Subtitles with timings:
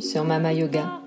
[0.00, 1.00] sur Mama Yoga,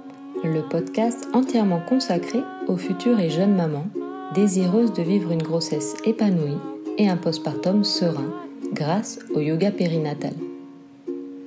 [0.44, 3.88] le podcast entièrement consacré aux futures et jeunes mamans
[4.34, 6.58] désireuses de vivre une grossesse épanouie
[6.98, 8.32] et un postpartum serein
[8.74, 10.34] grâce au yoga périnatal.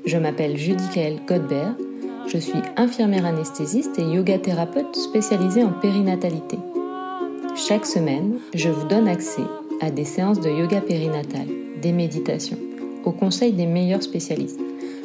[0.05, 1.75] Je m'appelle Judy-Kael Godbert,
[2.27, 6.59] je suis infirmière anesthésiste et yoga thérapeute spécialisée en périnatalité.
[7.57, 9.45] Chaque semaine, je vous donne accès
[9.81, 11.47] à des séances de yoga périnatal,
[11.81, 12.59] des méditations,
[13.05, 14.61] au conseil des meilleurs spécialistes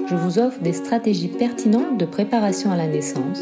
[0.08, 3.42] je vous offre des stratégies pertinentes de préparation à la naissance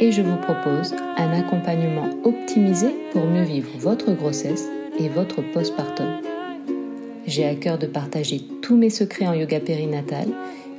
[0.00, 6.06] et je vous propose un accompagnement optimisé pour mieux vivre votre grossesse et votre postpartum.
[7.26, 10.28] J'ai à cœur de partager tous mes secrets en yoga périnatal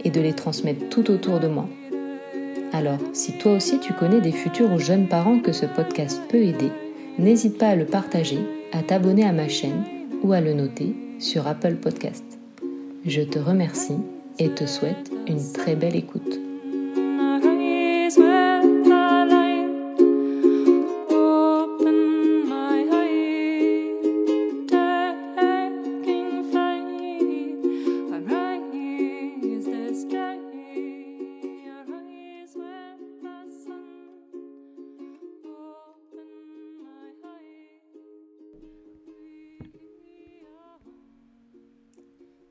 [0.04, 1.68] et de les transmettre tout autour de moi.
[2.74, 6.44] Alors, si toi aussi tu connais des futurs ou jeunes parents que ce podcast peut
[6.44, 6.72] aider,
[7.18, 8.40] n'hésite pas à le partager,
[8.74, 9.84] à t'abonner à ma chaîne
[10.24, 12.26] ou à le noter sur Apple Podcast.
[13.06, 13.98] Je te remercie
[14.40, 16.45] et te souhaite une très belle écoute.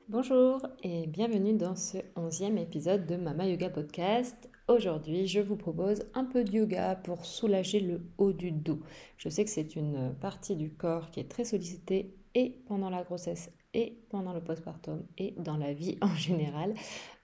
[0.07, 4.35] Bonjour et bienvenue dans ce onzième épisode de Mama Yoga Podcast.
[4.67, 8.79] Aujourd'hui, je vous propose un peu de yoga pour soulager le haut du dos.
[9.17, 13.01] Je sais que c'est une partie du corps qui est très sollicitée et pendant la
[13.01, 16.73] grossesse et pendant le postpartum et dans la vie en général,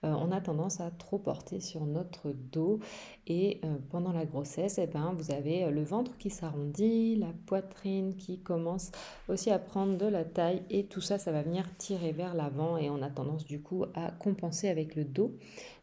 [0.04, 2.80] euh, on a tendance à trop porter sur notre dos.
[3.26, 7.32] Et euh, pendant la grossesse, eh ben, vous avez euh, le ventre qui s'arrondit, la
[7.46, 8.90] poitrine qui commence
[9.28, 12.76] aussi à prendre de la taille et tout ça, ça va venir tirer vers l'avant
[12.76, 15.32] et on a tendance du coup à compenser avec le dos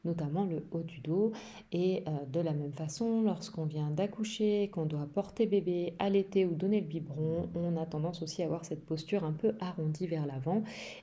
[0.06, 1.34] notamment le haut du dos.
[1.74, 6.80] Et de la même façon, lorsqu'on vient d'accoucher, qu'on doit porter bébé, allaiter ou donner
[6.80, 10.59] le biberon, on a tendance aussi à avoir cette posture un peu arrondie vers l'avant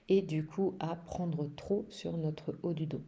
[0.09, 3.03] et du coup à prendre trop sur notre haut du dos.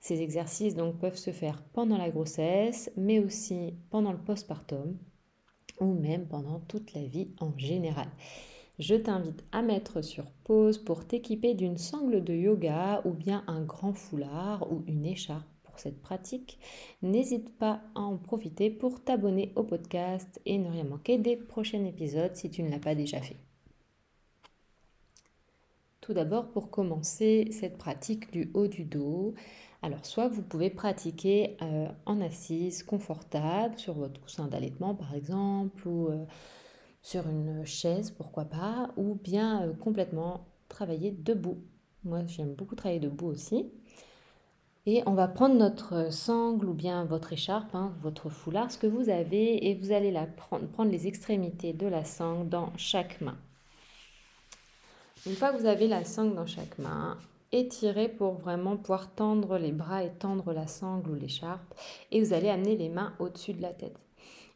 [0.00, 4.96] Ces exercices donc peuvent se faire pendant la grossesse, mais aussi pendant le postpartum
[5.80, 8.08] ou même pendant toute la vie en général
[8.78, 13.62] je t'invite à mettre sur pause pour t'équiper d'une sangle de yoga ou bien un
[13.62, 16.58] grand foulard ou une écharpe pour cette pratique.
[17.02, 21.84] N'hésite pas à en profiter pour t'abonner au podcast et ne rien manquer des prochains
[21.84, 23.36] épisodes si tu ne l'as pas déjà fait.
[26.02, 29.34] Tout d'abord, pour commencer cette pratique du haut du dos,
[29.82, 35.86] alors soit vous pouvez pratiquer euh, en assise confortable sur votre coussin d'allaitement par exemple
[35.86, 36.24] ou euh,
[37.02, 41.58] sur une chaise, pourquoi pas, ou bien euh, complètement travailler debout.
[42.02, 43.70] Moi, j'aime beaucoup travailler debout aussi.
[44.86, 48.88] Et on va prendre notre sangle ou bien votre écharpe, hein, votre foulard, ce que
[48.88, 53.20] vous avez, et vous allez la prendre, prendre les extrémités de la sangle dans chaque
[53.20, 53.38] main.
[55.24, 57.16] Une fois que vous avez la sangle dans chaque main,
[57.52, 61.74] étirez pour vraiment pouvoir tendre les bras et tendre la sangle ou l'écharpe.
[62.10, 63.96] Et vous allez amener les mains au-dessus de la tête.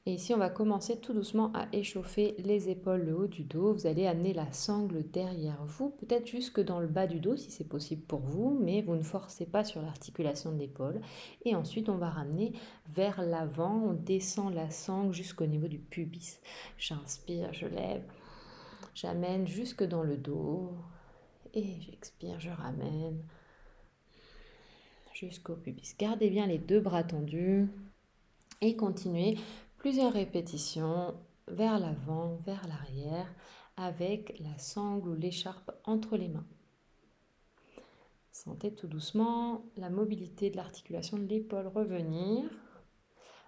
[0.06, 3.74] Et ici, on va commencer tout doucement à échauffer les épaules, le haut du dos.
[3.74, 7.52] Vous allez amener la sangle derrière vous, peut-être jusque dans le bas du dos si
[7.52, 11.00] c'est possible pour vous, mais vous ne forcez pas sur l'articulation de l'épaule.
[11.44, 12.52] Et ensuite, on va ramener
[12.92, 13.82] vers l'avant.
[13.84, 16.40] On descend la sangle jusqu'au niveau du pubis.
[16.76, 18.02] J'inspire, je lève,
[18.96, 20.72] j'amène jusque dans le dos.
[21.54, 23.22] Et j'expire, je ramène
[25.14, 25.94] jusqu'au pubis.
[25.98, 27.68] Gardez bien les deux bras tendus
[28.60, 29.38] et continuez
[29.78, 31.14] plusieurs répétitions
[31.48, 33.32] vers l'avant, vers l'arrière,
[33.76, 36.46] avec la sangle ou l'écharpe entre les mains.
[38.32, 42.44] Sentez tout doucement la mobilité de l'articulation de l'épaule revenir.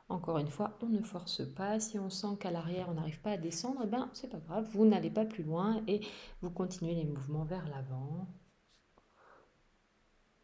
[0.08, 1.80] Encore une fois, on ne force pas.
[1.80, 4.66] Si on sent qu'à l'arrière on n'arrive pas à descendre, eh ben c'est pas grave,
[4.72, 6.00] vous n'allez pas plus loin et
[6.40, 8.26] vous continuez les mouvements vers l'avant.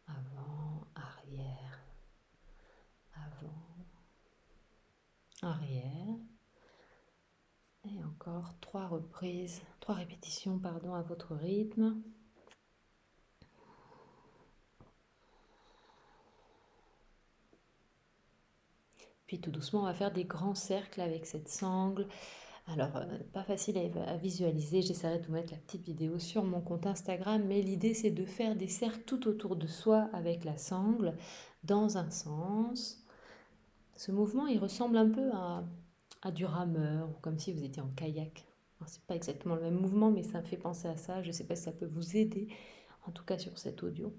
[0.07, 1.79] Avant, arrière,
[3.15, 3.87] avant,
[5.41, 6.15] arrière.
[7.85, 12.01] Et encore trois reprises, trois répétitions, pardon, à votre rythme.
[19.27, 22.07] Puis tout doucement, on va faire des grands cercles avec cette sangle.
[22.67, 23.77] Alors, euh, pas facile
[24.07, 27.93] à, visualiser, j'essaierai de vous mettre la petite vidéo sur mon compte Instagram, mais l'idée
[27.93, 31.15] c'est de faire des cercles tout autour de soi avec la sangle
[31.63, 33.03] dans un sens
[33.97, 35.63] Ce mouvement, il ressemble un peu à,
[36.23, 38.45] à du rameur, ou comme si vous étiez en kayak.
[38.87, 41.21] C'est pas exactement le même mouvement, mais ça me fait penser à ça.
[41.21, 42.47] Je ne sais pas si ça peut vous aider,
[43.07, 44.13] en tout cas sur cet audio.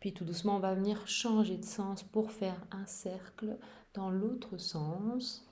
[0.00, 3.58] Puis tout doucement, on va venir changer de sens pour faire un cercle
[3.96, 5.42] dans l'autre sens.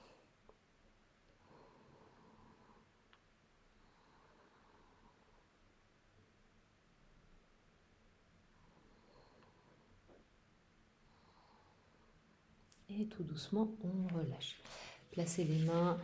[12.87, 14.61] Et tout doucement, on relâche.
[15.11, 15.97] Placez les mains.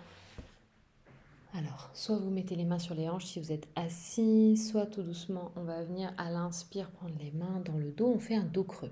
[1.54, 5.04] Alors, soit vous mettez les mains sur les hanches si vous êtes assis, soit tout
[5.04, 8.08] doucement, on va venir à l'inspire prendre les mains dans le dos.
[8.08, 8.92] On fait un dos creux.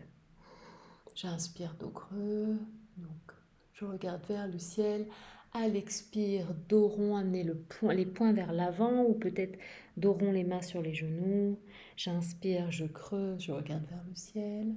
[1.15, 2.59] J'inspire dos creux.
[2.97, 3.38] Donc,
[3.79, 5.07] je regarde vers le ciel.
[5.53, 9.57] À l'expire, dos rond, le point, les poings vers l'avant ou peut-être
[9.97, 11.57] dos rond, les mains sur les genoux.
[11.95, 14.75] J'inspire, je creuse, je regarde vers le ciel.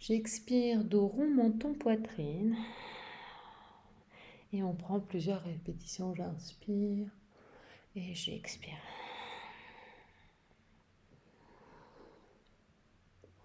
[0.00, 2.56] J'expire, dos rond, menton, poitrine.
[4.52, 6.14] Et on prend plusieurs répétitions.
[6.14, 7.08] J'inspire
[7.94, 8.78] et j'expire.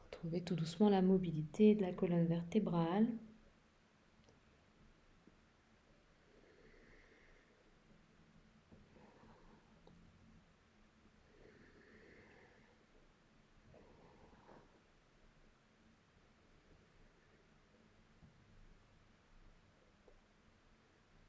[0.06, 3.08] Retrouvez tout doucement la mobilité de la colonne vertébrale.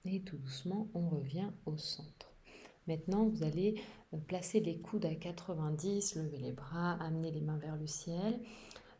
[0.08, 2.32] Et tout doucement, on revient au centre.
[2.86, 3.80] Maintenant, vous allez
[4.14, 8.40] euh, placer les coudes à 90, lever les bras, amener les mains vers le ciel.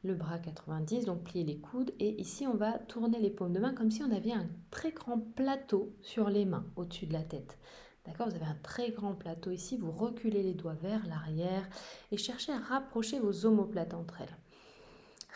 [0.03, 1.93] Le bras 90, donc plier les coudes.
[2.01, 4.91] Et ici, on va tourner les paumes de main comme si on avait un très
[4.91, 7.57] grand plateau sur les mains, au-dessus de la tête.
[8.05, 8.29] D'accord?
[8.29, 9.77] Vous avez un très grand plateau ici.
[9.77, 11.69] Vous reculez les doigts vers l'arrière
[12.11, 14.37] et cherchez à rapprocher vos omoplates entre elles.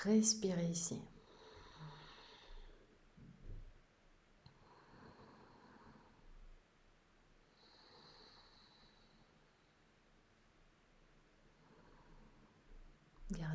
[0.02, 0.96] Respirez ici.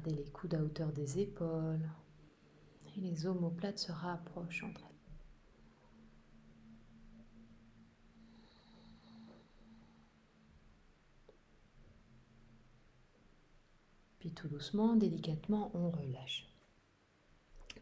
[0.05, 1.89] Les coudes à hauteur des épaules
[2.95, 4.95] et les omoplates se rapprochent entre elles.
[14.19, 16.47] Puis tout doucement, délicatement, on relâche.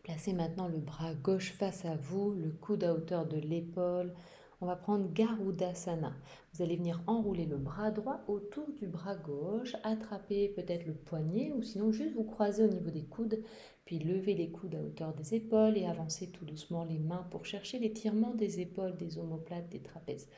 [0.03, 4.13] Placez maintenant le bras gauche face à vous, le coude à hauteur de l'épaule,
[4.63, 6.15] on va prendre Garudasana.
[6.53, 11.51] Vous allez venir enrouler le bras droit autour du bras gauche, attraper peut-être le poignet
[11.51, 13.43] ou sinon juste vous croiser au niveau des coudes,
[13.83, 17.45] puis lever les coudes à hauteur des épaules et avancer tout doucement les mains pour
[17.45, 20.29] chercher l'étirement des épaules, des omoplates, des trapèzes.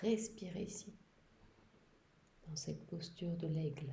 [0.00, 0.94] Respirez ici,
[2.46, 3.92] dans cette posture de l'aigle.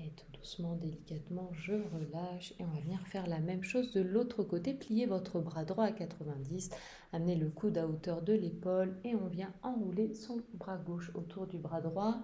[0.00, 4.42] Et tout délicatement, je relâche et on va venir faire la même chose de l'autre
[4.42, 4.72] côté.
[4.72, 6.70] Pliez votre bras droit à 90,
[7.12, 11.46] amenez le coude à hauteur de l'épaule et on vient enrouler son bras gauche autour
[11.46, 12.16] du bras droit.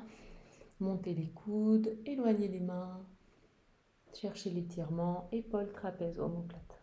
[0.81, 3.01] Montez les coudes, éloignez les mains,
[4.15, 6.74] cherchez l'étirement, épaule, trapèze, omoplate.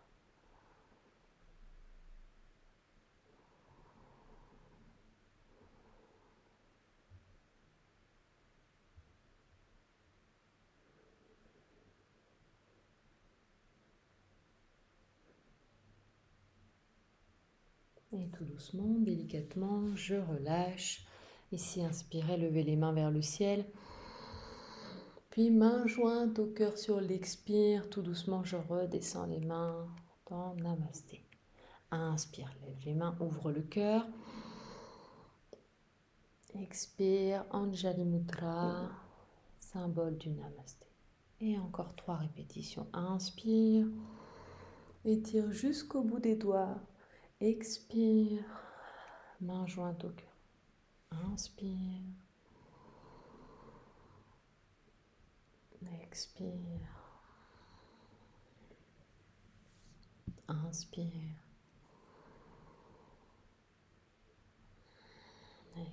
[18.14, 21.06] Et tout doucement, délicatement, je relâche.
[21.50, 23.64] Ici, inspirez, levez les mains vers le ciel.
[25.30, 27.88] Puis main jointe au cœur sur l'expire.
[27.88, 29.88] Tout doucement, je redescends les mains
[30.28, 31.24] dans Namasté.
[31.90, 34.06] Inspire, lève les mains, ouvre le cœur.
[36.54, 38.90] Expire, Anjali Mudra,
[39.58, 40.86] symbole du Namasté.
[41.40, 42.86] Et encore trois répétitions.
[42.92, 43.86] Inspire,
[45.06, 46.76] étire jusqu'au bout des doigts.
[47.44, 48.44] Expire,
[49.40, 50.28] main jointe au cœur.
[51.32, 52.04] Inspire.
[56.04, 56.52] Expire.
[60.46, 61.10] Inspire.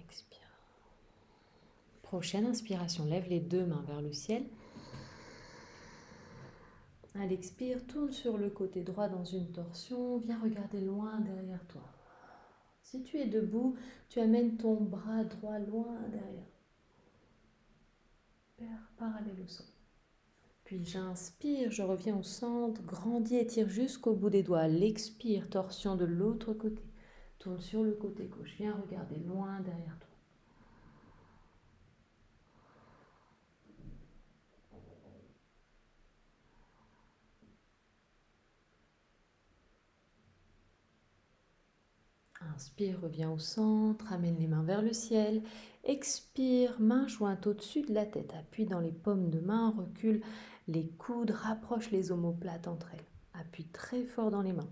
[0.03, 0.39] Expire.
[2.03, 4.45] Prochaine inspiration, lève les deux mains vers le ciel.
[7.15, 11.81] À l'expire, tourne sur le côté droit dans une torsion, viens regarder loin derrière toi.
[12.81, 13.75] Si tu es debout,
[14.09, 16.45] tu amènes ton bras droit loin derrière.
[18.97, 19.65] Parallèle au sol.
[20.65, 24.67] Puis j'inspire, je reviens au centre, grandis, étire jusqu'au bout des doigts.
[24.67, 26.83] L'expire, torsion de l'autre côté.
[27.39, 28.55] Tourne sur le côté gauche.
[28.57, 30.08] Viens regarder loin derrière toi.
[42.59, 45.41] Inspire, reviens au centre, amène les mains vers le ciel.
[45.85, 48.33] Expire, main jointe au-dessus de la tête.
[48.37, 50.21] Appuie dans les paumes de main, recule
[50.67, 53.39] les coudes, rapproche les omoplates entre elles.
[53.39, 54.67] Appuie très fort dans les mains.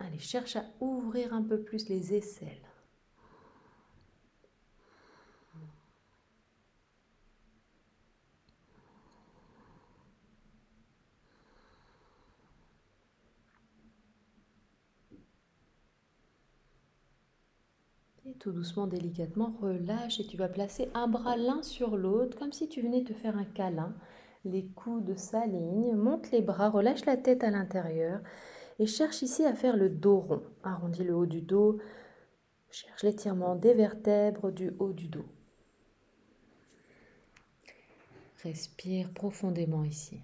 [0.00, 2.60] Allez, cherche à ouvrir un peu plus les aisselles.
[18.28, 22.52] Et tout doucement, délicatement, relâche et tu vas placer un bras l'un sur l'autre comme
[22.52, 23.94] si tu venais te faire un câlin.
[24.44, 28.20] Les coudes s'alignent, monte les bras, relâche la tête à l'intérieur
[28.80, 30.42] et cherche ici à faire le dos rond.
[30.64, 31.78] Arrondis le haut du dos,
[32.68, 35.26] cherche l'étirement des vertèbres du haut du dos.
[38.42, 40.20] Respire profondément ici.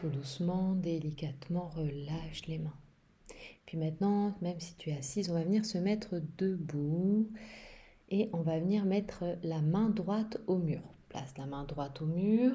[0.00, 2.76] Tout doucement, délicatement, relâche les mains.
[3.66, 7.28] Puis maintenant, même si tu es assise, on va venir se mettre debout
[8.10, 10.80] et on va venir mettre la main droite au mur.
[11.08, 12.52] Place la main droite au mur,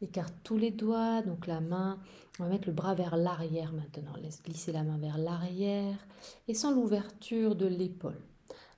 [0.00, 1.98] écarte tous les doigts, donc la main,
[2.38, 4.14] on va mettre le bras vers l'arrière maintenant.
[4.22, 6.06] Laisse glisser la main vers l'arrière
[6.48, 8.20] et sans l'ouverture de l'épaule.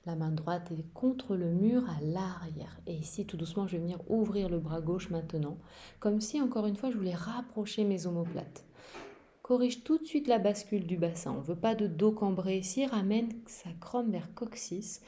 [0.07, 2.79] La main droite est contre le mur à l'arrière.
[2.87, 5.57] Et ici, tout doucement, je vais venir ouvrir le bras gauche maintenant,
[5.99, 8.63] comme si, encore une fois, je voulais rapprocher mes omoplates.
[9.41, 11.33] Corrige tout de suite la bascule du bassin.
[11.33, 12.85] On ne veut pas de dos cambré ici.
[12.85, 15.01] Ramène sa crome vers coccyx.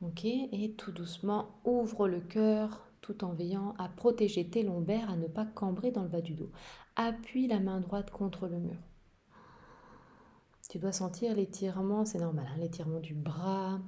[0.00, 5.14] Ok Et tout doucement, ouvre le cœur tout en veillant à protéger tes lombaires, à
[5.14, 6.50] ne pas cambrer dans le bas du dos.
[6.96, 8.78] Appuie la main droite contre le mur.
[10.68, 13.78] Tu dois sentir l'étirement, c'est normal, hein, l'étirement du bras,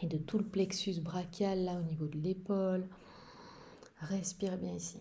[0.00, 2.86] et de tout le plexus brachial là au niveau de l'épaule.
[4.00, 5.00] Respire bien ici.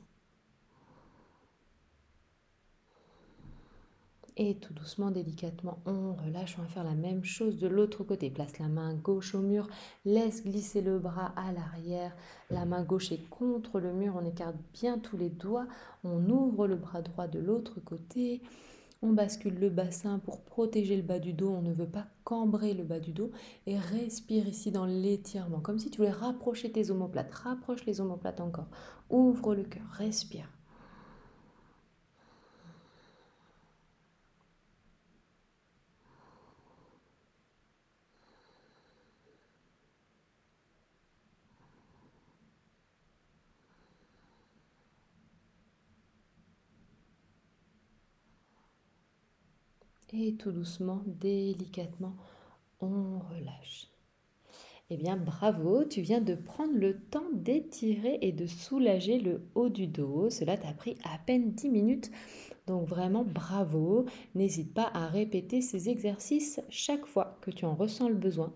[4.41, 6.56] Et tout doucement, délicatement, on relâche.
[6.58, 8.29] On va faire la même chose de l'autre côté.
[8.29, 9.68] Place la main gauche au mur.
[10.06, 12.15] Laisse glisser le bras à l'arrière.
[12.50, 14.13] La main gauche est contre le mur.
[14.18, 15.68] On écarte bien tous les doigts.
[16.06, 18.41] On ouvre le bras droit de l'autre côté.
[19.01, 21.50] On bascule le bassin pour protéger le bas du dos.
[21.50, 23.32] On ne veut pas cambrer le bas du dos.
[23.65, 27.34] Et respire ici dans l'étirement, comme si tu voulais rapprocher tes omoplates.
[27.34, 28.68] Rapproche les omoplates encore.
[29.10, 29.88] Ouvre le cœur.
[29.91, 30.50] Respire.
[50.12, 52.16] Et tout doucement, délicatement,
[52.82, 53.88] on relâche.
[54.89, 59.70] Eh bien, bravo, tu viens de prendre le temps d'étirer et de soulager le haut
[59.70, 60.32] du dos.
[60.32, 62.12] Cela t'a pris à peine 10 minutes.
[62.66, 64.06] Donc vraiment, bravo.
[64.34, 68.51] N'hésite pas à répéter ces exercices chaque fois que tu en ressens le besoin.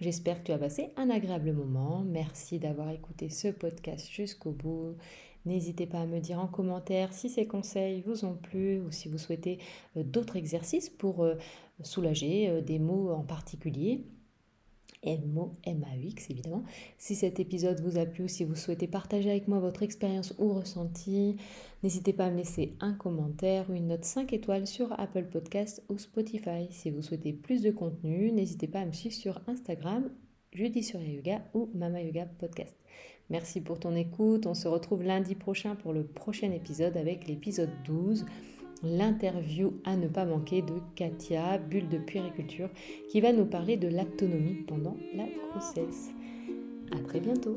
[0.00, 2.02] J'espère que tu as passé un agréable moment.
[2.06, 4.96] Merci d'avoir écouté ce podcast jusqu'au bout.
[5.44, 9.08] N'hésitez pas à me dire en commentaire si ces conseils vous ont plu ou si
[9.08, 9.58] vous souhaitez
[9.98, 11.34] euh, d'autres exercices pour euh,
[11.82, 14.02] soulager euh, des mots en particulier.
[15.02, 16.62] M-O, M-A-U-X évidemment.
[16.98, 20.34] Si cet épisode vous a plu ou si vous souhaitez partager avec moi votre expérience
[20.38, 21.36] ou ressenti,
[21.82, 25.82] n'hésitez pas à me laisser un commentaire ou une note 5 étoiles sur Apple Podcast
[25.88, 26.68] ou Spotify.
[26.70, 30.10] Si vous souhaitez plus de contenu, n'hésitez pas à me suivre sur Instagram,
[30.52, 32.76] Jeudi sur Yoga ou Mama Yoga Podcast.
[33.30, 34.46] Merci pour ton écoute.
[34.46, 38.26] On se retrouve lundi prochain pour le prochain épisode avec l'épisode 12,
[38.82, 42.70] l'interview à ne pas manquer de Katia, bulle de puériculture,
[43.10, 46.10] qui va nous parler de l'autonomie pendant la grossesse.
[46.92, 47.56] À très bientôt.